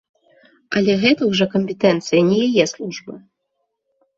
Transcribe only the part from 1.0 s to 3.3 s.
гэта ўжо кампетэнцыя не яе службы.